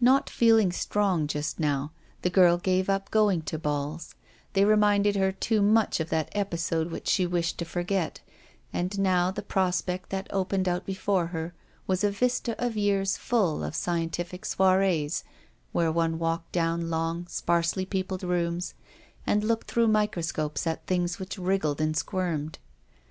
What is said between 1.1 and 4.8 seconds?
just now, the girl gave up going to balls; they